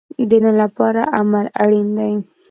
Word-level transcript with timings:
د 0.29 0.31
نن 0.43 0.55
لپاره 0.63 1.01
عمل 1.17 1.45
اړین 1.63 1.87
دی 1.97 2.11